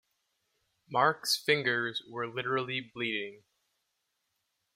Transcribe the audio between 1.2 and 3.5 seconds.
fingers were literally bleeding.